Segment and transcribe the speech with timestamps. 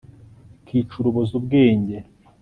[0.61, 1.97] bikica urubozo ubwenge